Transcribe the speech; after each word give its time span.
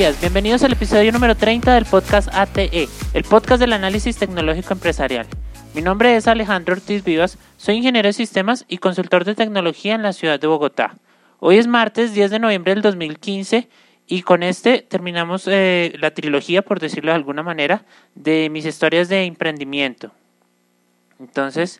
días, 0.00 0.18
bienvenidos 0.18 0.62
al 0.62 0.72
episodio 0.72 1.12
número 1.12 1.34
30 1.34 1.74
del 1.74 1.84
podcast 1.84 2.30
ATE, 2.32 2.88
el 3.12 3.24
podcast 3.24 3.60
del 3.60 3.74
análisis 3.74 4.16
tecnológico 4.16 4.72
empresarial. 4.72 5.26
Mi 5.74 5.82
nombre 5.82 6.16
es 6.16 6.26
Alejandro 6.26 6.72
Ortiz 6.72 7.04
Vivas, 7.04 7.36
soy 7.58 7.76
ingeniero 7.76 8.06
de 8.06 8.14
sistemas 8.14 8.64
y 8.66 8.78
consultor 8.78 9.26
de 9.26 9.34
tecnología 9.34 9.94
en 9.94 10.02
la 10.02 10.14
ciudad 10.14 10.40
de 10.40 10.46
Bogotá. 10.46 10.96
Hoy 11.38 11.58
es 11.58 11.66
martes 11.66 12.14
10 12.14 12.30
de 12.30 12.38
noviembre 12.38 12.72
del 12.72 12.80
2015 12.80 13.68
y 14.06 14.22
con 14.22 14.42
este 14.42 14.80
terminamos 14.80 15.46
eh, 15.46 15.92
la 16.00 16.12
trilogía, 16.12 16.62
por 16.62 16.80
decirlo 16.80 17.10
de 17.10 17.16
alguna 17.16 17.42
manera, 17.42 17.84
de 18.14 18.48
mis 18.48 18.64
historias 18.64 19.10
de 19.10 19.24
emprendimiento. 19.24 20.12
Entonces, 21.18 21.78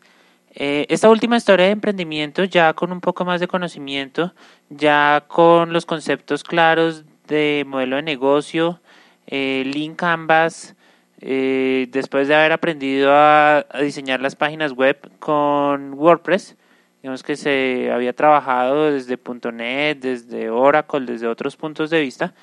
eh, 0.53 0.85
esta 0.89 1.09
última 1.09 1.37
historia 1.37 1.65
de 1.65 1.71
emprendimiento, 1.71 2.43
ya 2.43 2.73
con 2.73 2.91
un 2.91 3.01
poco 3.01 3.25
más 3.25 3.39
de 3.39 3.47
conocimiento, 3.47 4.35
ya 4.69 5.23
con 5.27 5.73
los 5.73 5.87
conceptos 5.87 6.43
claros 6.43 7.03
de 7.31 7.63
modelo 7.65 7.95
de 7.95 8.03
negocio, 8.03 8.79
eh, 9.25 9.63
Lean 9.65 9.95
Canvas, 9.95 10.75
eh, 11.21 11.87
después 11.91 12.27
de 12.27 12.35
haber 12.35 12.51
aprendido 12.51 13.11
a, 13.13 13.65
diseñar 13.81 14.19
las 14.19 14.35
páginas 14.35 14.73
web 14.73 14.97
con 15.19 15.93
WordPress, 15.93 16.57
digamos 17.01 17.23
que 17.23 17.35
se 17.35 17.89
había 17.91 18.13
trabajado 18.13 18.91
desde 18.91 19.17
.NET, 19.51 19.99
desde 19.99 20.49
Oracle, 20.49 21.05
desde 21.05 21.27
otros 21.27 21.55
puntos 21.55 21.89
de 21.89 22.01
vista, 22.01 22.33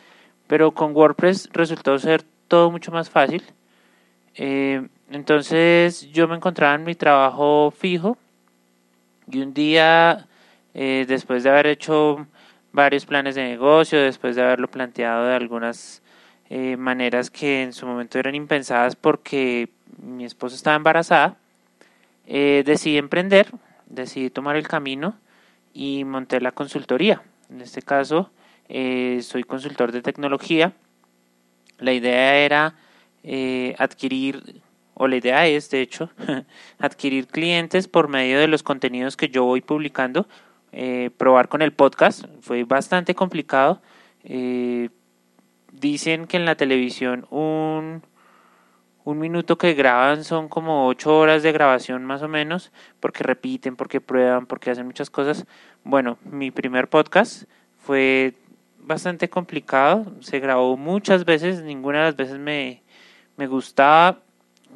pero 0.47 0.73
con 0.73 0.97
WordPress 0.97 1.51
resultó 1.53 1.99
ser 1.99 2.23
todo 2.49 2.71
mucho 2.71 2.91
más 2.91 3.11
fácil. 3.11 3.43
Eh, 4.35 4.89
entonces 5.11 6.11
yo 6.13 6.27
me 6.27 6.37
encontraba 6.37 6.75
en 6.75 6.85
mi 6.85 6.95
trabajo 6.95 7.73
fijo 7.77 8.17
y 9.31 9.41
un 9.41 9.53
día, 9.53 10.27
eh, 10.73 11.05
después 11.07 11.43
de 11.43 11.51
haber 11.51 11.67
hecho 11.67 12.27
varios 12.73 13.07
planes 13.07 13.35
de 13.35 13.45
negocio, 13.45 14.01
después 14.01 14.37
de 14.37 14.43
haberlo 14.43 14.69
planteado 14.69 15.27
de 15.27 15.35
algunas 15.35 16.03
eh, 16.51 16.77
maneras 16.77 17.31
que 17.31 17.63
en 17.63 17.73
su 17.73 17.87
momento 17.87 18.19
eran 18.19 18.35
impensadas 18.35 18.97
porque 18.97 19.69
mi 20.03 20.25
esposa 20.25 20.57
estaba 20.57 20.77
embarazada, 20.77 21.37
eh, 22.27 22.63
decidí 22.65 22.99
emprender, 22.99 23.51
decidí 23.87 24.31
tomar 24.31 24.57
el 24.57 24.69
camino 24.69 25.17
y 25.73 26.05
monté 26.05 26.41
la 26.41 26.53
consultoría. 26.53 27.23
En 27.51 27.61
este 27.61 27.83
caso, 27.83 28.31
eh, 28.69 29.21
soy 29.23 29.45
consultor 29.45 29.93
de 29.93 30.03
tecnología. 30.03 30.73
La 31.79 31.93
idea 31.93 32.37
era 32.37 32.75
adquirir, 33.79 34.63
o 34.95 35.07
la 35.07 35.17
idea 35.17 35.47
es, 35.47 35.69
de 35.71 35.83
hecho, 35.83 36.11
adquirir 36.79 37.27
clientes 37.27 37.89
por 37.89 38.09
medio 38.09 38.39
de 38.39 38.49
los 38.49 38.63
contenidos 38.63 39.17
que 39.17 39.29
yo 39.29 39.45
voy 39.45 39.61
publicando 39.61 40.27
eh, 40.73 41.11
probar 41.17 41.49
con 41.49 41.63
el 41.63 41.73
podcast. 41.73 42.25
Fue 42.41 42.65
bastante 42.65 43.15
complicado. 43.15 43.81
Eh, 44.25 44.91
dicen 45.73 46.27
que 46.27 46.37
en 46.37 46.45
la 46.45 46.57
televisión 46.57 47.27
un, 47.31 48.03
un 49.05 49.19
minuto 49.19 49.57
que 49.59 49.75
graban 49.75 50.25
son 50.25 50.49
como 50.49 50.87
ocho 50.87 51.17
horas 51.17 51.43
de 51.43 51.53
grabación 51.53 52.05
más 52.05 52.23
o 52.23 52.29
menos, 52.29 52.73
porque 53.01 53.25
repiten, 53.25 53.77
porque 53.77 54.01
prueban, 54.01 54.47
porque 54.47 54.71
hacen 54.71 54.87
muchas 54.87 55.11
cosas. 55.11 55.47
Bueno, 55.85 56.19
mi 56.25 56.51
primer 56.51 56.89
podcast 56.89 57.45
fue 57.79 58.35
bastante 58.79 59.29
complicado, 59.29 60.13
se 60.21 60.41
grabó 60.41 60.77
muchas 60.77 61.25
veces, 61.25 61.63
ninguna 61.63 61.99
de 61.99 62.05
las 62.05 62.17
veces 62.17 62.39
me, 62.39 62.83
me 63.37 63.47
gustaba 63.47 64.19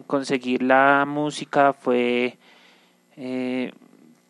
conseguir 0.07 0.63
la 0.63 1.05
música, 1.07 1.73
fue 1.73 2.39
eh, 3.17 3.73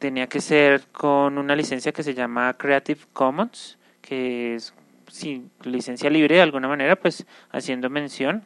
tenía 0.03 0.27
que 0.27 0.41
ser 0.41 0.89
con 0.91 1.39
una 1.39 1.55
licencia 1.55 1.93
que 1.93 2.03
se 2.03 2.13
llama 2.13 2.55
Creative 2.55 3.03
Commons, 3.13 3.79
que 4.01 4.57
es 4.57 4.75
licencia 5.63 6.11
libre 6.11 6.35
de 6.35 6.43
alguna 6.43 6.67
manera, 6.67 6.97
pues 6.97 7.25
haciendo 7.53 7.89
mención. 7.89 8.45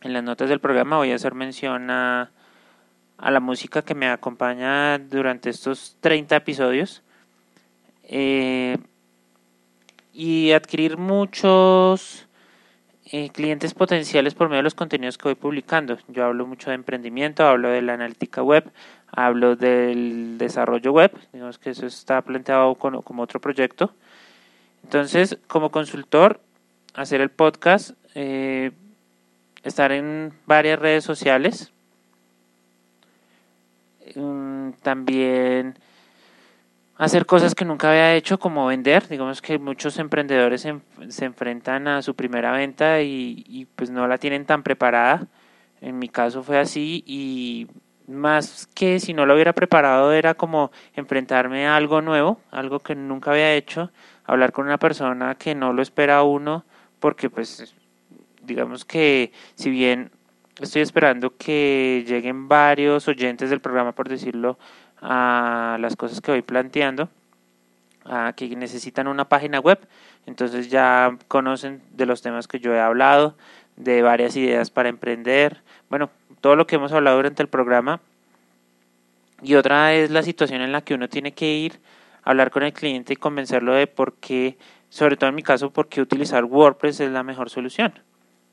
En 0.00 0.14
las 0.14 0.24
notas 0.24 0.48
del 0.48 0.60
programa 0.60 0.96
voy 0.96 1.12
a 1.12 1.16
hacer 1.16 1.34
mención 1.34 1.90
a, 1.90 2.30
a 3.18 3.30
la 3.30 3.40
música 3.40 3.82
que 3.82 3.94
me 3.94 4.08
acompaña 4.08 4.98
durante 4.98 5.50
estos 5.50 5.98
30 6.00 6.34
episodios. 6.34 7.02
Eh, 8.04 8.78
y 10.14 10.52
adquirir 10.52 10.96
muchos 10.96 12.26
eh, 13.16 13.30
clientes 13.30 13.74
potenciales 13.74 14.34
por 14.34 14.48
medio 14.48 14.56
de 14.56 14.64
los 14.64 14.74
contenidos 14.74 15.18
que 15.18 15.28
voy 15.28 15.36
publicando. 15.36 15.96
Yo 16.08 16.24
hablo 16.24 16.48
mucho 16.48 16.70
de 16.70 16.74
emprendimiento, 16.74 17.46
hablo 17.46 17.68
de 17.68 17.80
la 17.80 17.94
analítica 17.94 18.42
web, 18.42 18.68
hablo 19.12 19.54
del 19.54 20.36
desarrollo 20.36 20.90
web, 20.90 21.12
digamos 21.32 21.58
que 21.58 21.70
eso 21.70 21.86
está 21.86 22.22
planteado 22.22 22.74
como, 22.74 23.22
otro 23.22 23.40
proyecto. 23.40 23.92
Entonces, 24.82 25.38
como 25.46 25.70
consultor, 25.70 26.40
hacer 26.92 27.20
el 27.20 27.30
podcast, 27.30 27.92
eh, 28.16 28.72
estar 29.62 29.92
en 29.92 30.32
varias 30.46 30.80
redes 30.80 31.04
sociales, 31.04 31.70
mm, 34.16 34.70
también 34.82 35.76
hacer 36.96 37.26
cosas 37.26 37.54
que 37.54 37.64
nunca 37.64 37.90
había 37.90 38.14
hecho, 38.14 38.38
como 38.38 38.66
vender. 38.66 39.08
Digamos 39.08 39.42
que 39.42 39.58
muchos 39.58 39.98
emprendedores 39.98 40.62
se, 40.62 40.80
se 41.08 41.24
enfrentan 41.24 41.88
a 41.88 42.02
su 42.02 42.14
primera 42.14 42.52
venta 42.52 43.02
y, 43.02 43.44
y, 43.48 43.66
pues 43.66 43.90
no 43.90 44.06
la 44.06 44.18
tienen 44.18 44.46
tan 44.46 44.62
preparada. 44.62 45.26
En 45.80 45.98
mi 45.98 46.08
caso 46.08 46.42
fue 46.42 46.58
así 46.58 47.04
y 47.06 47.68
más 48.06 48.68
que 48.74 49.00
si 49.00 49.14
no 49.14 49.26
lo 49.26 49.34
hubiera 49.34 49.52
preparado 49.52 50.12
era 50.12 50.34
como 50.34 50.70
enfrentarme 50.94 51.66
a 51.66 51.76
algo 51.76 52.02
nuevo, 52.02 52.40
algo 52.50 52.80
que 52.80 52.94
nunca 52.94 53.30
había 53.32 53.54
hecho, 53.54 53.90
hablar 54.24 54.52
con 54.52 54.66
una 54.66 54.78
persona 54.78 55.34
que 55.36 55.54
no 55.54 55.72
lo 55.72 55.82
espera 55.82 56.22
uno, 56.22 56.64
porque 57.00 57.30
pues 57.30 57.74
digamos 58.42 58.84
que 58.84 59.32
si 59.54 59.70
bien 59.70 60.10
estoy 60.60 60.82
esperando 60.82 61.36
que 61.36 62.04
lleguen 62.06 62.48
varios 62.48 63.08
oyentes 63.08 63.50
del 63.50 63.60
programa, 63.60 63.92
por 63.92 64.08
decirlo, 64.08 64.58
a 65.06 65.76
las 65.80 65.96
cosas 65.96 66.22
que 66.22 66.32
voy 66.32 66.40
planteando, 66.40 67.10
a 68.06 68.32
que 68.34 68.48
necesitan 68.56 69.06
una 69.06 69.28
página 69.28 69.60
web, 69.60 69.78
entonces 70.26 70.70
ya 70.70 71.16
conocen 71.28 71.82
de 71.92 72.06
los 72.06 72.22
temas 72.22 72.48
que 72.48 72.58
yo 72.58 72.74
he 72.74 72.80
hablado, 72.80 73.36
de 73.76 74.00
varias 74.00 74.34
ideas 74.36 74.70
para 74.70 74.88
emprender, 74.88 75.60
bueno, 75.90 76.08
todo 76.40 76.56
lo 76.56 76.66
que 76.66 76.76
hemos 76.76 76.92
hablado 76.92 77.16
durante 77.16 77.42
el 77.42 77.48
programa. 77.48 78.00
Y 79.42 79.56
otra 79.56 79.92
es 79.92 80.10
la 80.10 80.22
situación 80.22 80.62
en 80.62 80.72
la 80.72 80.80
que 80.80 80.94
uno 80.94 81.08
tiene 81.08 81.32
que 81.32 81.52
ir 81.52 81.80
a 82.22 82.30
hablar 82.30 82.50
con 82.50 82.62
el 82.62 82.72
cliente 82.72 83.12
y 83.12 83.16
convencerlo 83.16 83.74
de 83.74 83.86
por 83.86 84.14
qué, 84.14 84.56
sobre 84.88 85.16
todo 85.16 85.28
en 85.28 85.36
mi 85.36 85.42
caso, 85.42 85.70
por 85.70 85.88
qué 85.88 86.00
utilizar 86.00 86.44
WordPress 86.44 87.00
es 87.00 87.10
la 87.10 87.22
mejor 87.22 87.50
solución. 87.50 87.92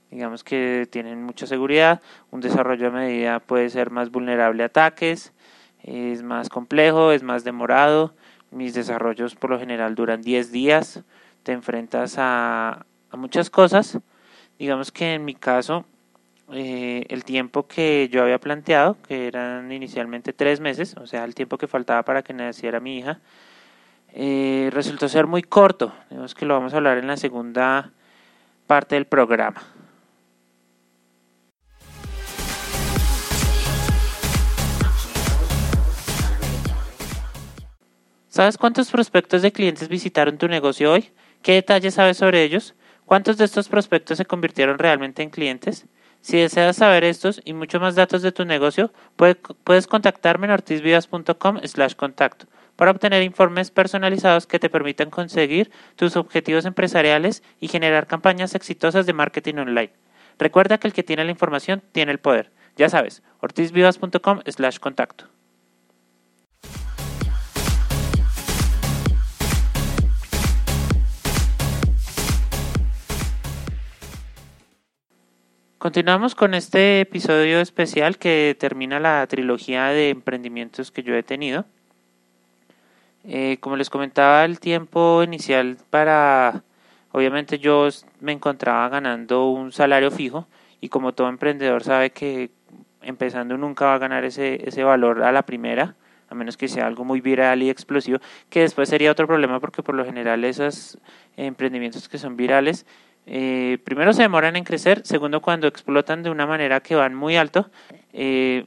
Digamos 0.09 0.43
que 0.43 0.85
tienen 0.91 1.23
mucha 1.23 1.47
seguridad, 1.47 2.01
un 2.31 2.41
desarrollo 2.41 2.87
a 2.89 2.91
medida 2.91 3.39
puede 3.39 3.69
ser 3.69 3.89
más 3.89 4.11
vulnerable 4.11 4.63
a 4.63 4.65
ataques, 4.65 5.31
es 5.83 6.23
más 6.23 6.49
complejo, 6.49 7.11
es 7.11 7.23
más 7.23 7.43
demorado. 7.43 8.13
Mis 8.51 8.73
desarrollos 8.73 9.35
por 9.35 9.49
lo 9.49 9.59
general 9.59 9.95
duran 9.95 10.21
10 10.21 10.51
días, 10.51 11.03
te 11.43 11.53
enfrentas 11.53 12.15
a, 12.17 12.85
muchas 13.13 13.49
cosas. 13.49 13.99
Digamos 14.59 14.91
que 14.91 15.15
en 15.15 15.25
mi 15.25 15.35
caso, 15.35 15.85
eh, 16.51 17.05
el 17.09 17.23
tiempo 17.23 17.67
que 17.67 18.09
yo 18.11 18.23
había 18.23 18.39
planteado, 18.39 18.97
que 19.07 19.27
eran 19.27 19.71
inicialmente 19.71 20.33
tres 20.33 20.59
meses, 20.59 20.95
o 20.97 21.07
sea, 21.07 21.23
el 21.23 21.33
tiempo 21.33 21.57
que 21.57 21.67
faltaba 21.67 22.03
para 22.03 22.23
que 22.23 22.33
naciera 22.33 22.79
mi 22.79 22.99
hija, 22.99 23.19
eh, 24.13 24.69
resultó 24.73 25.07
ser 25.07 25.27
muy 25.27 25.43
corto. 25.43 25.93
Digamos 26.09 26.35
que 26.35 26.45
lo 26.45 26.53
vamos 26.53 26.73
a 26.73 26.77
hablar 26.77 26.97
en 26.97 27.07
la 27.07 27.17
segunda 27.17 27.91
parte 28.67 28.95
del 28.95 29.05
programa. 29.05 29.61
¿Sabes 38.31 38.57
cuántos 38.57 38.89
prospectos 38.89 39.41
de 39.41 39.51
clientes 39.51 39.89
visitaron 39.89 40.37
tu 40.37 40.47
negocio 40.47 40.93
hoy? 40.93 41.11
¿Qué 41.41 41.55
detalles 41.55 41.95
sabes 41.95 42.15
sobre 42.15 42.43
ellos? 42.43 42.75
¿Cuántos 43.03 43.37
de 43.37 43.43
estos 43.43 43.67
prospectos 43.67 44.17
se 44.17 44.23
convirtieron 44.23 44.79
realmente 44.79 45.21
en 45.21 45.29
clientes? 45.29 45.85
Si 46.21 46.37
deseas 46.37 46.77
saber 46.77 47.03
estos 47.03 47.41
y 47.43 47.51
muchos 47.51 47.81
más 47.81 47.95
datos 47.95 48.21
de 48.21 48.31
tu 48.31 48.45
negocio, 48.45 48.93
puedes 49.17 49.85
contactarme 49.85 50.47
en 50.47 50.53
ortizvidas.com 50.53 51.59
slash 51.65 51.95
contacto 51.95 52.45
para 52.77 52.91
obtener 52.91 53.21
informes 53.21 53.69
personalizados 53.69 54.47
que 54.47 54.59
te 54.59 54.69
permitan 54.69 55.09
conseguir 55.09 55.69
tus 55.97 56.15
objetivos 56.15 56.63
empresariales 56.63 57.43
y 57.59 57.67
generar 57.67 58.07
campañas 58.07 58.55
exitosas 58.55 59.05
de 59.05 59.11
marketing 59.11 59.55
online. 59.55 59.91
Recuerda 60.39 60.77
que 60.77 60.87
el 60.87 60.93
que 60.93 61.03
tiene 61.03 61.25
la 61.25 61.31
información 61.31 61.83
tiene 61.91 62.13
el 62.13 62.19
poder. 62.19 62.49
Ya 62.77 62.87
sabes, 62.87 63.23
ortizvivas.com 63.41 64.39
slash 64.45 64.77
contacto. 64.77 65.25
Continuamos 75.81 76.35
con 76.35 76.53
este 76.53 77.01
episodio 77.01 77.59
especial 77.59 78.19
que 78.19 78.55
termina 78.59 78.99
la 78.99 79.25
trilogía 79.25 79.87
de 79.87 80.11
emprendimientos 80.11 80.91
que 80.91 81.01
yo 81.01 81.15
he 81.15 81.23
tenido. 81.23 81.65
Eh, 83.23 83.57
como 83.61 83.77
les 83.77 83.89
comentaba, 83.89 84.45
el 84.45 84.59
tiempo 84.59 85.23
inicial 85.23 85.79
para 85.89 86.61
Obviamente 87.13 87.57
yo 87.57 87.89
me 88.19 88.31
encontraba 88.31 88.89
ganando 88.89 89.49
un 89.49 89.71
salario 89.71 90.11
fijo 90.11 90.47
y 90.81 90.89
como 90.89 91.15
todo 91.15 91.29
emprendedor 91.29 91.83
sabe 91.83 92.11
que 92.11 92.51
empezando 93.01 93.57
nunca 93.57 93.85
va 93.85 93.95
a 93.95 93.97
ganar 93.97 94.23
ese, 94.23 94.61
ese 94.69 94.83
valor 94.83 95.23
a 95.23 95.31
la 95.31 95.47
primera, 95.47 95.95
a 96.29 96.35
menos 96.35 96.57
que 96.57 96.67
sea 96.67 96.85
algo 96.85 97.05
muy 97.05 97.21
viral 97.21 97.63
y 97.63 97.71
explosivo, 97.71 98.19
que 98.51 98.59
después 98.59 98.87
sería 98.87 99.11
otro 99.11 99.25
problema 99.25 99.59
porque 99.59 99.81
por 99.81 99.95
lo 99.95 100.05
general 100.05 100.43
esos 100.43 100.99
emprendimientos 101.37 102.07
que 102.07 102.19
son 102.19 102.37
virales, 102.37 102.85
eh, 103.27 103.77
primero 103.83 104.13
se 104.13 104.23
demoran 104.23 104.55
en 104.55 104.63
crecer, 104.63 105.05
segundo 105.05 105.41
cuando 105.41 105.67
explotan 105.67 106.23
de 106.23 106.29
una 106.29 106.45
manera 106.45 106.79
que 106.79 106.95
van 106.95 107.13
muy 107.13 107.37
alto, 107.37 107.69
eh, 108.13 108.65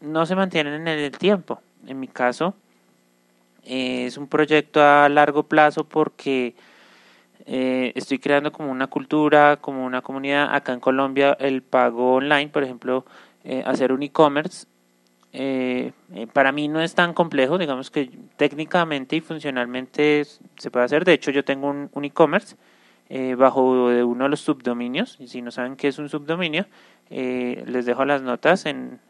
no 0.00 0.26
se 0.26 0.34
mantienen 0.34 0.74
en 0.74 0.88
el 0.88 1.12
tiempo. 1.12 1.60
En 1.86 2.00
mi 2.00 2.08
caso, 2.08 2.54
eh, 3.64 4.06
es 4.06 4.16
un 4.16 4.28
proyecto 4.28 4.82
a 4.82 5.08
largo 5.08 5.44
plazo 5.44 5.84
porque 5.84 6.54
eh, 7.46 7.92
estoy 7.94 8.18
creando 8.18 8.50
como 8.50 8.70
una 8.70 8.86
cultura, 8.86 9.58
como 9.60 9.84
una 9.84 10.02
comunidad. 10.02 10.54
Acá 10.54 10.72
en 10.72 10.80
Colombia 10.80 11.36
el 11.38 11.62
pago 11.62 12.14
online, 12.14 12.48
por 12.48 12.64
ejemplo, 12.64 13.04
hacer 13.64 13.92
un 13.92 14.02
e-commerce, 14.02 14.66
para 16.32 16.50
mí 16.50 16.66
no 16.66 16.80
es 16.80 16.96
tan 16.96 17.14
complejo, 17.14 17.58
digamos 17.58 17.92
que 17.92 18.10
técnicamente 18.36 19.14
y 19.14 19.20
funcionalmente 19.20 20.24
se 20.56 20.70
puede 20.72 20.86
hacer. 20.86 21.04
De 21.04 21.12
hecho, 21.12 21.30
yo 21.30 21.44
tengo 21.44 21.68
un, 21.68 22.04
e-commerce 22.04 22.56
bajo 23.36 23.90
de 23.90 24.02
uno 24.02 24.24
de 24.24 24.30
los 24.30 24.40
subdominios. 24.40 25.16
Y 25.20 25.28
si 25.28 25.42
no 25.42 25.50
saben 25.50 25.76
qué 25.76 25.88
es 25.88 25.98
un 25.98 26.08
subdominio, 26.08 26.66
les 27.10 27.86
dejo 27.86 28.04
las 28.04 28.22
notas 28.22 28.66
en, 28.66 29.00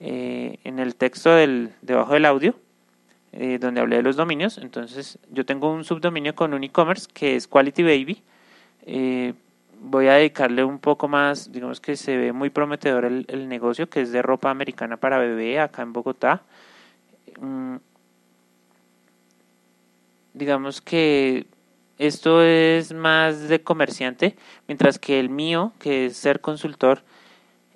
en 0.00 0.78
el 0.78 0.96
texto 0.96 1.30
del, 1.30 1.72
debajo 1.82 2.14
del 2.14 2.24
audio 2.24 2.54
eh, 3.38 3.58
donde 3.58 3.82
hablé 3.82 3.96
de 3.96 4.02
los 4.02 4.16
dominios. 4.16 4.56
Entonces, 4.56 5.18
yo 5.30 5.44
tengo 5.44 5.70
un 5.70 5.84
subdominio 5.84 6.34
con 6.34 6.54
un 6.54 6.64
e-commerce 6.64 7.06
que 7.12 7.36
es 7.36 7.46
Quality 7.46 7.82
Baby. 7.82 8.22
Eh, 8.86 9.34
voy 9.78 10.06
a 10.06 10.14
dedicarle 10.14 10.64
un 10.64 10.78
poco 10.78 11.06
más, 11.06 11.52
digamos 11.52 11.78
que 11.78 11.96
se 11.96 12.16
ve 12.16 12.32
muy 12.32 12.48
prometedor 12.48 13.04
el, 13.04 13.48
negocio, 13.48 13.90
que 13.90 14.00
es 14.00 14.10
de 14.10 14.22
ropa 14.22 14.48
americana 14.48 14.96
para 14.96 15.18
bebé 15.18 15.60
acá 15.60 15.82
en 15.82 15.92
Bogotá. 15.92 16.44
Mm, 17.38 17.76
digamos 20.32 20.80
que 20.80 21.46
esto 21.98 22.42
es 22.42 22.92
más 22.92 23.48
de 23.48 23.62
comerciante, 23.62 24.36
mientras 24.68 24.98
que 24.98 25.18
el 25.18 25.30
mío, 25.30 25.72
que 25.78 26.06
es 26.06 26.16
ser 26.16 26.40
consultor, 26.40 27.02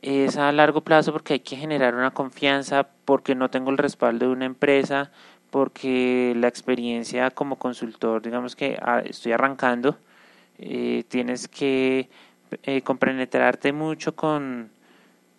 es 0.02 0.36
a 0.36 0.52
largo 0.52 0.82
plazo 0.82 1.12
porque 1.12 1.34
hay 1.34 1.40
que 1.40 1.56
generar 1.56 1.94
una 1.94 2.10
confianza, 2.12 2.88
porque 3.04 3.34
no 3.34 3.50
tengo 3.50 3.70
el 3.70 3.78
respaldo 3.78 4.26
de 4.26 4.32
una 4.32 4.46
empresa, 4.46 5.10
porque 5.50 6.34
la 6.36 6.48
experiencia 6.48 7.30
como 7.30 7.56
consultor, 7.56 8.22
digamos 8.22 8.56
que 8.56 8.78
ah, 8.80 9.02
estoy 9.04 9.32
arrancando, 9.32 9.98
eh, 10.58 11.04
tienes 11.08 11.48
que 11.48 12.08
eh, 12.64 12.82
compenetrarte 12.82 13.72
mucho 13.72 14.14
con, 14.14 14.70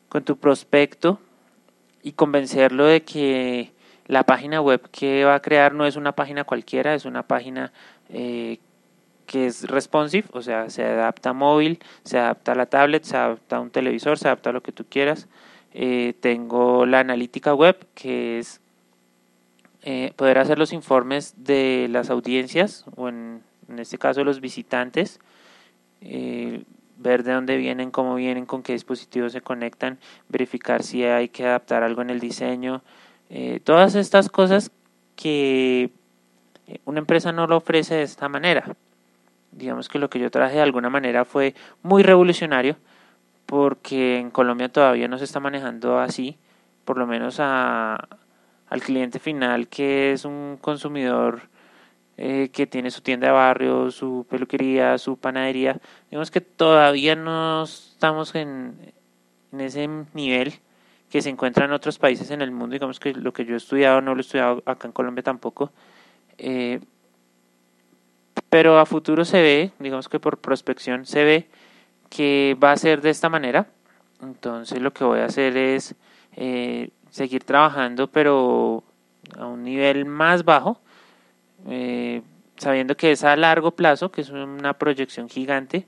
con 0.10 0.24
tu 0.24 0.38
prospecto 0.38 1.20
y 2.04 2.14
convencerlo 2.14 2.86
de 2.86 3.04
que 3.04 3.74
la 4.08 4.24
página 4.24 4.62
web 4.62 4.90
que 4.92 5.24
va 5.26 5.36
a 5.36 5.42
crear 5.42 5.74
no 5.74 5.86
es 5.86 5.96
una 5.96 6.14
página 6.14 6.44
cualquiera, 6.44 6.94
es 6.94 7.06
una 7.06 7.24
página 7.24 7.72
eh, 8.10 8.60
que 9.32 9.46
es 9.46 9.64
responsive, 9.64 10.28
o 10.34 10.42
sea, 10.42 10.70
se 10.70 10.84
adapta 10.84 11.30
a 11.30 11.34
móvil, 11.34 11.80
se 12.04 12.20
adapta 12.20 12.52
a 12.52 12.56
la 12.56 12.66
tablet, 12.66 13.06
se 13.06 13.16
adapta 13.16 13.56
a 13.56 13.60
un 13.62 13.70
televisor, 13.70 14.18
se 14.20 14.28
adapta 14.28 14.50
a 14.50 14.54
lo 14.54 14.62
que 14.62 14.74
tú 14.74 14.84
quieras. 14.90 15.30
Eh, 15.74 16.16
tengo 16.20 16.86
la 16.86 17.00
analítica 17.00 17.54
web, 17.56 17.78
que 17.96 18.40
es 18.40 18.60
eh, 19.84 20.12
poder 20.18 20.38
hacer 20.38 20.60
los 20.60 20.74
informes 20.74 21.34
de 21.38 21.88
las 21.90 22.10
audiencias 22.10 22.84
o 22.98 23.08
en, 23.08 23.42
este 23.78 23.98
caso 23.98 24.26
los 24.26 24.42
visitantes, 24.42 25.22
eh, 26.02 26.64
ver 26.98 27.24
de 27.24 27.32
dónde 27.32 27.56
vienen, 27.56 27.90
cómo 27.90 28.16
vienen, 28.16 28.46
con 28.46 28.64
qué 28.64 28.74
dispositivos 28.74 29.32
se 29.32 29.40
conectan, 29.40 29.98
verificar 30.28 30.84
si 30.84 31.06
hay 31.06 31.30
que 31.30 31.46
adaptar 31.46 31.84
algo 31.84 32.02
en 32.02 32.10
el 32.10 32.20
diseño, 32.20 32.84
todas 33.64 33.96
estas 33.96 34.28
cosas 34.28 34.72
que 35.16 35.90
una 36.84 37.00
empresa 37.00 37.32
no 37.32 37.48
lo 37.48 37.56
ofrece 37.56 37.96
de 37.96 38.04
esta 38.04 38.28
manera. 38.28 38.76
Digamos 39.52 39.90
que 39.90 40.00
lo 40.00 40.10
que 40.10 40.20
yo 40.20 40.32
traje 40.32 40.56
de 40.56 40.62
alguna 40.62 40.90
manera 40.90 41.26
fue 41.26 41.56
muy 41.84 42.04
revolucionario 42.04 42.78
porque 43.46 44.18
en 44.18 44.32
Colombia 44.32 44.70
todavía 44.70 45.08
no 45.08 45.18
se 45.18 45.26
está 45.26 45.40
manejando 45.40 46.00
así, 46.00 46.38
por 46.86 46.98
lo 46.98 47.06
menos 47.06 47.38
a, 47.40 48.08
al 48.70 48.82
cliente 48.82 49.20
final 49.20 49.68
que 49.68 50.14
es 50.14 50.24
un 50.24 50.58
consumidor 50.62 51.42
eh, 52.18 52.50
que 52.54 52.68
tiene 52.68 52.92
su 52.92 53.02
tienda 53.02 53.28
de 53.28 53.34
barrio, 53.34 53.92
su 53.92 54.26
peluquería, 54.30 54.98
su 54.98 55.18
panadería. 55.18 55.80
Digamos 56.10 56.32
que 56.32 56.40
todavía 56.40 57.16
no 57.16 57.64
estamos 57.64 58.36
en, 58.36 58.94
en 59.52 59.62
ese 59.62 59.90
nivel 60.14 60.54
que 61.10 61.22
se 61.22 61.30
encuentra 61.30 61.66
en 61.66 61.74
otros 61.74 62.00
países 62.00 62.32
en 62.32 62.42
el 62.42 62.52
mundo. 62.52 62.74
Digamos 62.74 63.00
que 63.00 63.14
lo 63.14 63.34
que 63.34 63.44
yo 63.44 63.56
he 63.56 63.58
estudiado 63.58 64.02
no 64.02 64.16
lo 64.16 64.20
he 64.20 64.22
estudiado 64.22 64.64
acá 64.66 64.88
en 64.88 64.94
Colombia 64.94 65.24
tampoco. 65.24 65.72
Eh, 66.38 66.80
pero 68.52 68.80
a 68.80 68.86
futuro 68.86 69.24
se 69.24 69.42
ve, 69.42 69.72
digamos 69.80 70.10
que 70.10 70.20
por 70.20 70.38
prospección 70.40 71.06
se 71.06 71.24
ve 71.24 71.48
que 72.10 72.58
va 72.62 72.74
a 72.74 72.78
ser 72.78 73.00
de 73.00 73.10
esta 73.10 73.30
manera. 73.30 73.68
Entonces 74.22 74.82
lo 74.82 74.92
que 74.92 75.06
voy 75.06 75.22
a 75.22 75.26
hacer 75.26 75.56
es 75.56 75.96
eh, 76.36 76.90
seguir 77.10 77.46
trabajando, 77.46 78.12
pero 78.12 78.84
a 79.40 79.46
un 79.46 79.64
nivel 79.64 80.04
más 80.04 80.44
bajo, 80.44 80.82
eh, 81.70 82.24
sabiendo 82.58 82.98
que 82.98 83.14
es 83.14 83.24
a 83.24 83.38
largo 83.38 83.72
plazo, 83.72 84.12
que 84.12 84.20
es 84.20 84.30
una 84.30 84.74
proyección 84.74 85.30
gigante, 85.30 85.88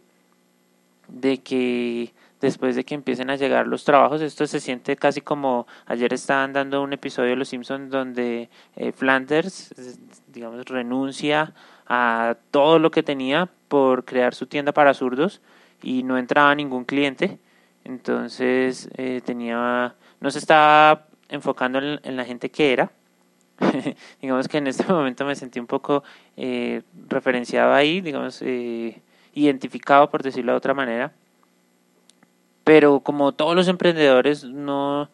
de 1.10 1.40
que 1.40 2.14
después 2.40 2.78
de 2.78 2.86
que 2.86 2.96
empiecen 2.96 3.30
a 3.30 3.36
llegar 3.36 3.68
los 3.68 3.84
trabajos, 3.84 4.22
esto 4.22 4.48
se 4.48 4.62
siente 4.62 4.96
casi 4.96 5.20
como 5.20 5.68
ayer 5.86 6.14
estaban 6.14 6.54
dando 6.54 6.82
un 6.82 6.94
episodio 6.94 7.32
de 7.32 7.36
Los 7.36 7.50
Simpsons 7.50 7.92
donde 7.92 8.50
eh, 8.78 8.94
Flanders, 8.94 9.76
digamos, 10.28 10.64
renuncia 10.64 11.54
a 11.88 12.36
todo 12.52 12.80
lo 12.80 12.92
que 12.92 13.04
tenía 13.04 13.50
por 13.68 14.06
crear 14.06 14.34
su 14.34 14.48
tienda 14.48 14.72
para 14.72 14.94
zurdos 14.94 15.42
y 15.82 16.04
no 16.04 16.18
entraba 16.18 16.56
ningún 16.56 16.86
cliente, 16.86 17.40
entonces 17.84 18.90
eh, 18.98 19.22
tenía, 19.26 19.96
no 20.20 20.32
se 20.32 20.40
estaba 20.40 21.08
enfocando 21.30 21.80
en, 21.80 22.16
la 22.16 22.26
gente 22.26 22.50
que 22.50 22.74
era. 22.74 22.92
digamos 24.22 24.48
que 24.48 24.58
en 24.58 24.68
este 24.68 24.86
momento 24.86 25.26
me 25.26 25.36
sentí 25.36 25.60
un 25.60 25.68
poco 25.68 26.04
eh, 26.38 26.82
referenciado 27.10 27.74
ahí, 27.74 28.02
digamos, 28.02 28.42
eh, 28.42 29.02
identificado 29.34 30.10
por 30.10 30.24
decirlo 30.24 30.54
de 30.54 30.58
otra 30.58 30.74
manera. 30.74 31.12
Pero 32.64 33.02
como 33.02 33.34
todos 33.34 33.56
los 33.56 33.68
emprendedores, 33.68 34.46
no, 34.46 35.10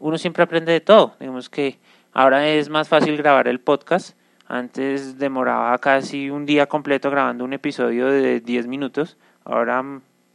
uno 0.00 0.18
siempre 0.18 0.42
aprende 0.42 0.72
de 0.72 0.80
todo. 0.80 1.14
Digamos 1.20 1.48
que 1.48 1.78
ahora 2.12 2.48
es 2.48 2.68
más 2.68 2.88
fácil 2.88 3.16
grabar 3.16 3.46
el 3.46 3.60
podcast. 3.60 4.16
Antes 4.50 5.16
demoraba 5.16 5.78
casi 5.78 6.28
un 6.28 6.44
día 6.44 6.66
completo 6.66 7.08
grabando 7.08 7.44
un 7.44 7.52
episodio 7.52 8.08
de 8.08 8.40
10 8.40 8.66
minutos. 8.66 9.16
Ahora, 9.44 9.80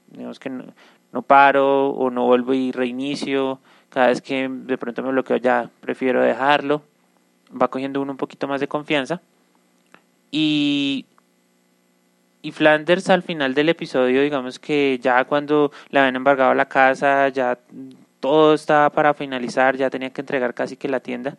digamos 0.08 0.40
que 0.40 0.50
no, 0.50 0.64
no 1.12 1.22
paro 1.22 1.90
o 1.90 2.10
no 2.10 2.24
vuelvo 2.24 2.54
y 2.54 2.72
reinicio 2.72 3.60
cada 3.90 4.08
vez 4.08 4.22
que 4.22 4.48
de 4.50 4.78
pronto 4.78 5.04
me 5.04 5.12
bloqueo 5.12 5.36
ya 5.36 5.70
prefiero 5.82 6.22
dejarlo. 6.22 6.82
Va 7.62 7.68
cogiendo 7.68 8.02
uno 8.02 8.14
un 8.14 8.18
poquito 8.18 8.48
más 8.48 8.62
de 8.62 8.70
confianza. 8.70 9.20
Y, 10.32 11.06
y 12.42 12.54
Flanders 12.54 13.10
al 13.10 13.22
final 13.22 13.54
del 13.54 13.68
episodio, 13.68 14.22
digamos 14.22 14.60
que 14.60 14.98
ya 15.04 15.26
cuando 15.26 15.74
le 15.90 16.00
habían 16.00 16.16
embargado 16.16 16.54
la 16.54 16.70
casa, 16.70 17.28
ya 17.28 17.58
todo 18.22 18.54
estaba 18.54 18.90
para 18.92 19.14
finalizar, 19.14 19.76
ya 19.76 19.90
tenía 19.90 20.12
que 20.12 20.22
entregar 20.22 20.54
casi 20.54 20.78
que 20.78 20.88
la 20.88 21.02
tienda. 21.02 21.36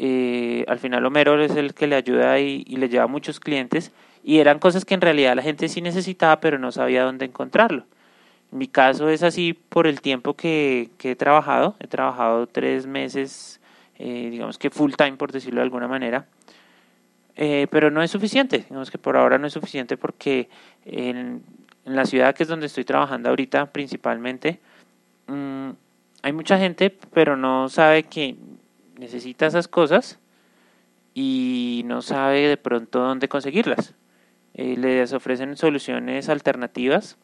Eh, 0.00 0.64
al 0.68 0.78
final 0.78 1.04
Homero 1.04 1.42
es 1.42 1.56
el 1.56 1.74
que 1.74 1.88
le 1.88 1.96
ayuda 1.96 2.38
y, 2.38 2.64
le 2.64 2.88
lleva 2.88 3.08
muchos 3.08 3.40
clientes 3.40 3.90
y 4.22 4.38
eran 4.38 4.60
cosas 4.60 4.84
que 4.84 4.94
en 4.94 5.00
realidad 5.00 5.34
la 5.34 5.42
gente 5.42 5.68
sí 5.68 5.82
necesitaba 5.82 6.38
pero 6.38 6.56
no 6.56 6.70
sabía 6.70 7.02
dónde 7.02 7.24
encontrarlo. 7.24 7.84
Mi 8.52 8.68
caso 8.68 9.08
es 9.08 9.24
así 9.24 9.54
por 9.54 9.88
el 9.88 10.00
tiempo 10.00 10.34
que, 10.34 10.88
he 11.02 11.16
trabajado. 11.16 11.74
He 11.80 11.88
trabajado 11.88 12.46
tres 12.46 12.86
meses, 12.86 13.60
eh, 13.98 14.28
digamos 14.30 14.56
que 14.56 14.70
full 14.70 14.92
time, 14.96 15.16
por 15.16 15.32
decirlo 15.32 15.60
de 15.60 15.64
alguna 15.64 15.88
manera. 15.88 16.26
Eh, 17.36 17.66
pero 17.70 17.90
no 17.90 18.00
es 18.00 18.10
suficiente. 18.12 18.58
Digamos 18.68 18.92
que 18.92 18.98
por 18.98 19.16
ahora 19.16 19.36
no 19.38 19.48
es 19.48 19.52
suficiente 19.52 19.96
porque 19.96 20.48
en, 20.84 21.42
la 21.84 22.04
ciudad 22.04 22.34
que 22.34 22.44
es 22.44 22.48
donde 22.48 22.66
estoy 22.66 22.84
trabajando 22.84 23.30
ahorita 23.30 23.72
principalmente, 23.72 24.60
mm, 25.26 25.70
hay 26.22 26.32
mucha 26.32 26.58
gente, 26.58 26.96
pero 27.12 27.36
no 27.36 27.68
sabe 27.68 28.04
que 28.04 28.36
necesita 28.98 29.46
esas 29.46 29.68
cosas 29.68 30.18
y 31.14 31.82
no 31.86 32.02
sabe 32.02 32.48
de 32.48 32.56
pronto 32.56 33.00
dónde 33.00 33.28
conseguirlas. 33.28 33.94
Eh, 34.54 34.76
les 34.76 35.12
ofrecen 35.12 35.56
soluciones 35.56 36.28
alternativas 36.28 37.16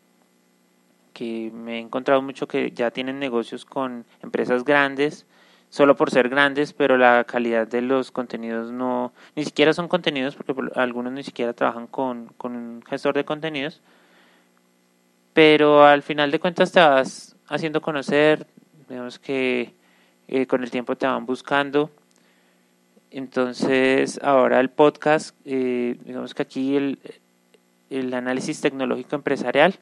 que 1.13 1.51
me 1.55 1.77
he 1.77 1.79
encontrado 1.79 2.21
mucho 2.21 2.49
que 2.49 2.73
ya 2.73 2.91
tienen 2.91 3.19
negocios 3.19 3.65
con 3.65 4.05
empresas 4.23 4.65
grandes, 4.65 5.27
solo 5.71 5.97
por 5.97 6.11
ser 6.11 6.29
grandes, 6.29 6.73
pero 6.73 6.99
la 6.99 7.25
calidad 7.25 7.67
de 7.67 7.83
los 7.83 8.11
contenidos 8.11 8.73
no, 8.73 9.13
ni 9.37 9.45
siquiera 9.45 9.73
son 9.73 9.89
contenidos 9.89 10.35
porque 10.35 10.55
algunos 10.75 11.13
ni 11.13 11.23
siquiera 11.23 11.53
trabajan 11.53 11.87
con, 11.87 12.27
con 12.37 12.57
un 12.57 12.83
gestor 12.83 13.15
de 13.15 13.25
contenidos, 13.25 13.81
pero 15.33 15.85
al 15.85 16.03
final 16.03 16.31
de 16.31 16.41
cuentas 16.41 16.73
te 16.73 16.81
vas 16.81 17.37
haciendo 17.47 17.81
conocer, 17.81 18.47
digamos 18.89 19.19
que 19.19 19.73
eh, 20.29 20.47
con 20.47 20.63
el 20.63 20.71
tiempo 20.71 20.97
te 20.97 21.07
van 21.07 21.27
buscando. 21.27 21.91
Entonces, 23.11 24.19
ahora 24.23 24.61
el 24.61 24.71
podcast, 24.71 25.37
eh, 25.45 25.97
digamos 26.05 26.35
que 26.35 26.43
aquí 26.43 26.77
el, 26.77 26.99
el 27.91 28.13
análisis 28.13 28.61
tecnológico 28.61 29.17
empresarial, 29.17 29.75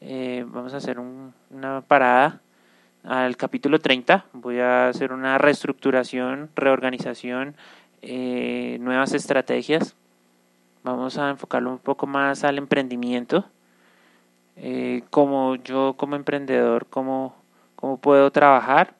eh, 0.00 0.44
vamos 0.46 0.74
a 0.74 0.76
hacer 0.76 0.98
una 0.98 1.80
parada 1.80 2.40
al 3.02 3.36
capítulo 3.36 3.80
30. 3.80 4.26
Voy 4.32 4.60
a 4.60 4.88
hacer 4.88 5.12
una 5.12 5.38
reestructuración, 5.38 6.50
reorganización, 6.54 7.56
nuevas 8.02 9.12
estrategias. 9.12 9.94
Vamos 10.84 11.18
a 11.18 11.30
enfocarlo 11.30 11.70
un 11.70 11.78
poco 11.78 12.06
más 12.06 12.44
al 12.44 12.58
emprendimiento 12.58 13.44
eh, 14.60 15.02
como 15.10 15.54
yo 15.54 15.94
como 15.96 16.16
emprendedor, 16.16 16.86
cómo, 16.86 17.36
cómo 17.76 17.96
puedo 17.96 18.30
trabajar. 18.32 18.94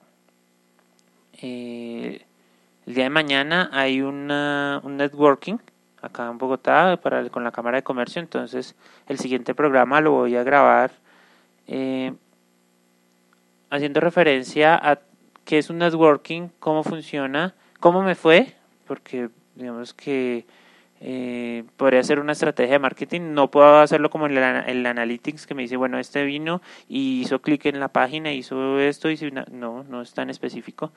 Eh, 1.40 2.24
el 2.86 2.94
día 2.94 3.04
de 3.04 3.10
mañana 3.10 3.70
hay 3.72 4.00
una, 4.00 4.80
un 4.82 4.96
networking 4.96 5.58
acá 6.02 6.28
en 6.28 6.38
Bogotá 6.38 6.98
para, 7.02 7.28
con 7.28 7.44
la 7.44 7.52
Cámara 7.52 7.76
de 7.76 7.82
Comercio, 7.82 8.20
entonces 8.20 8.74
el 9.06 9.18
siguiente 9.18 9.54
programa 9.54 10.00
lo 10.00 10.12
voy 10.12 10.36
a 10.36 10.42
grabar 10.42 10.92
eh, 11.66 12.12
haciendo 13.70 14.00
referencia 14.00 14.74
a 14.74 15.00
qué 15.44 15.58
es 15.58 15.70
un 15.70 15.78
networking, 15.78 16.48
cómo 16.58 16.82
funciona, 16.82 17.54
cómo 17.80 18.02
me 18.02 18.14
fue, 18.14 18.54
porque 18.86 19.28
digamos 19.54 19.94
que 19.94 20.46
eh, 21.00 21.64
podría 21.76 22.02
ser 22.02 22.18
una 22.20 22.32
estrategia 22.32 22.74
de 22.74 22.78
marketing. 22.78 23.32
No 23.32 23.50
puedo 23.50 23.78
hacerlo 23.78 24.10
como 24.10 24.26
en 24.26 24.36
el, 24.36 24.86
Analytics 24.86 25.46
que 25.46 25.54
me 25.54 25.62
dice, 25.62 25.76
bueno, 25.76 25.98
este 25.98 26.24
vino 26.24 26.62
y 26.88 27.20
hizo 27.20 27.40
clic 27.40 27.66
en 27.66 27.80
la 27.80 27.88
página, 27.88 28.32
hizo 28.32 28.78
esto, 28.80 29.10
y 29.10 29.18
no, 29.52 29.84
no 29.84 30.02
es 30.02 30.12
tan 30.14 30.30
específico, 30.30 30.92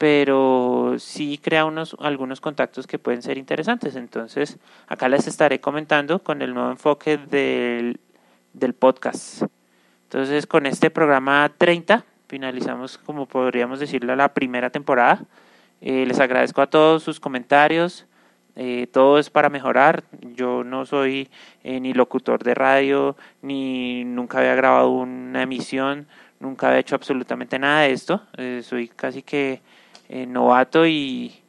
pero 0.00 0.94
sí 0.98 1.36
crea 1.36 1.66
unos, 1.66 1.94
algunos 2.00 2.40
contactos 2.40 2.86
que 2.86 2.98
pueden 2.98 3.20
ser 3.20 3.36
interesantes. 3.36 3.96
Entonces, 3.96 4.56
acá 4.88 5.10
les 5.10 5.26
estaré 5.26 5.60
comentando 5.60 6.20
con 6.20 6.40
el 6.40 6.54
nuevo 6.54 6.70
enfoque 6.70 7.18
del, 7.18 8.00
del 8.54 8.72
podcast. 8.72 9.42
Entonces, 10.04 10.46
con 10.46 10.64
este 10.64 10.88
programa 10.88 11.52
30, 11.58 12.02
finalizamos, 12.28 12.96
como 12.96 13.26
podríamos 13.26 13.78
decirlo, 13.78 14.16
la 14.16 14.32
primera 14.32 14.70
temporada. 14.70 15.22
Eh, 15.82 16.06
les 16.06 16.18
agradezco 16.18 16.62
a 16.62 16.66
todos 16.66 17.02
sus 17.02 17.20
comentarios 17.20 18.06
eh, 18.56 18.88
todo 18.92 19.18
es 19.18 19.30
para 19.30 19.48
mejorar. 19.48 20.04
Yo 20.34 20.64
no 20.64 20.86
soy 20.86 21.28
eh, 21.64 21.80
ni 21.80 21.94
locutor 21.94 22.42
de 22.42 22.54
radio, 22.54 23.16
ni 23.42 24.04
nunca 24.04 24.38
había 24.38 24.54
grabado 24.54 24.90
una 24.90 25.42
emisión, 25.42 26.06
nunca 26.40 26.68
había 26.68 26.80
hecho 26.80 26.94
absolutamente 26.94 27.58
nada 27.58 27.82
de 27.82 27.92
esto. 27.92 28.22
Eh, 28.36 28.60
soy 28.62 28.88
casi 28.88 29.22
que 29.22 29.62
novato 30.28 30.86
y 30.86 31.42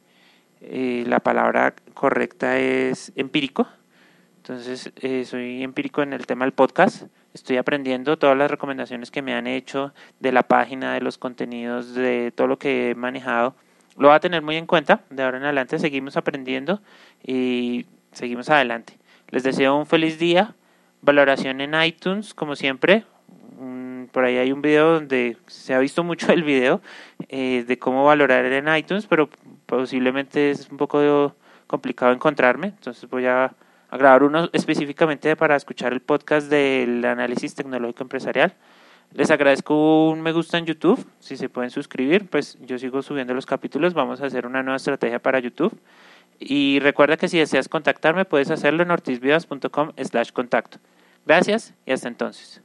la 0.60 1.20
palabra 1.20 1.74
correcta 1.94 2.58
es 2.58 3.12
empírico. 3.16 3.68
Entonces, 4.38 4.92
soy 5.28 5.62
empírico 5.62 6.02
en 6.02 6.12
el 6.12 6.26
tema 6.26 6.44
del 6.44 6.52
podcast. 6.52 7.04
Estoy 7.34 7.56
aprendiendo 7.56 8.18
todas 8.18 8.36
las 8.36 8.50
recomendaciones 8.50 9.10
que 9.10 9.22
me 9.22 9.34
han 9.34 9.46
hecho 9.46 9.94
de 10.20 10.32
la 10.32 10.42
página, 10.42 10.94
de 10.94 11.00
los 11.00 11.18
contenidos, 11.18 11.94
de 11.94 12.32
todo 12.34 12.46
lo 12.46 12.58
que 12.58 12.90
he 12.90 12.94
manejado 12.94 13.54
lo 13.96 14.08
va 14.08 14.16
a 14.16 14.20
tener 14.20 14.42
muy 14.42 14.56
en 14.56 14.66
cuenta. 14.66 15.02
De 15.10 15.22
ahora 15.22 15.38
en 15.38 15.44
adelante 15.44 15.78
seguimos 15.78 16.16
aprendiendo 16.16 16.80
y 17.22 17.86
seguimos 18.12 18.48
adelante. 18.48 18.98
Les 19.28 19.42
deseo 19.42 19.76
un 19.76 19.86
feliz 19.86 20.18
día. 20.18 20.54
Valoración 21.02 21.60
en 21.60 21.74
iTunes, 21.82 22.32
como 22.32 22.56
siempre. 22.56 23.04
Por 24.12 24.24
ahí 24.24 24.36
hay 24.36 24.52
un 24.52 24.62
video 24.62 24.94
donde 24.94 25.36
se 25.46 25.74
ha 25.74 25.78
visto 25.78 26.04
mucho 26.04 26.32
el 26.32 26.42
video 26.44 26.80
eh, 27.28 27.64
de 27.66 27.78
cómo 27.78 28.04
valorar 28.04 28.44
en 28.44 28.74
iTunes, 28.74 29.06
pero 29.06 29.28
posiblemente 29.66 30.50
es 30.50 30.68
un 30.70 30.76
poco 30.76 31.34
complicado 31.66 32.12
encontrarme. 32.12 32.68
Entonces 32.68 33.08
voy 33.08 33.26
a, 33.26 33.54
a 33.90 33.96
grabar 33.96 34.22
uno 34.22 34.48
específicamente 34.52 35.34
para 35.34 35.56
escuchar 35.56 35.92
el 35.92 36.00
podcast 36.00 36.48
del 36.48 37.04
análisis 37.04 37.54
tecnológico 37.54 38.04
empresarial. 38.04 38.54
Les 39.14 39.30
agradezco 39.30 40.10
un 40.10 40.22
me 40.22 40.32
gusta 40.32 40.56
en 40.56 40.64
YouTube, 40.64 41.06
si 41.18 41.36
se 41.36 41.50
pueden 41.50 41.70
suscribir, 41.70 42.26
pues 42.28 42.56
yo 42.62 42.78
sigo 42.78 43.02
subiendo 43.02 43.34
los 43.34 43.44
capítulos, 43.44 43.92
vamos 43.92 44.22
a 44.22 44.26
hacer 44.26 44.46
una 44.46 44.62
nueva 44.62 44.76
estrategia 44.76 45.18
para 45.18 45.38
YouTube. 45.38 45.78
Y 46.38 46.80
recuerda 46.80 47.16
que 47.16 47.28
si 47.28 47.38
deseas 47.38 47.68
contactarme 47.68 48.24
puedes 48.24 48.50
hacerlo 48.50 48.82
en 48.82 48.90
ortizvidas.com 48.90 49.92
slash 49.96 50.32
contacto. 50.32 50.78
Gracias 51.26 51.74
y 51.84 51.92
hasta 51.92 52.08
entonces. 52.08 52.62